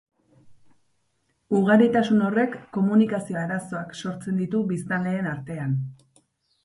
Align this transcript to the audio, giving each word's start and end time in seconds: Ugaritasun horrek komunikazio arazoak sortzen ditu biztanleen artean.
Ugaritasun 1.59 2.23
horrek 2.29 2.57
komunikazio 2.77 3.39
arazoak 3.43 3.95
sortzen 4.05 4.41
ditu 4.43 4.63
biztanleen 4.73 5.31
artean. 5.37 5.77